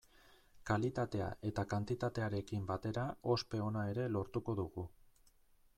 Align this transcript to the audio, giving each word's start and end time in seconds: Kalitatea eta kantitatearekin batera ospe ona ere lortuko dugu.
Kalitatea 0.69 1.27
eta 1.49 1.65
kantitatearekin 1.73 2.65
batera 2.73 3.05
ospe 3.35 3.61
ona 3.69 3.87
ere 3.93 4.09
lortuko 4.17 4.59
dugu. 4.65 4.91